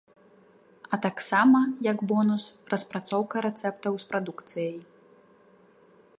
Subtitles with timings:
[0.95, 1.59] А таксама,
[1.91, 2.43] як бонус,
[2.75, 4.75] распрацоўка рэцэптаў з прадукцыяй.